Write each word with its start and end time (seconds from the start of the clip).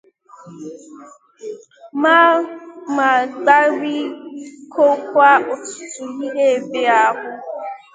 ma 2.97 3.09
gbarikọkwa 3.31 5.29
ọtụtụ 5.53 6.05
ihe 6.25 6.45
ebe 6.57 6.81
ahụ 7.03 7.29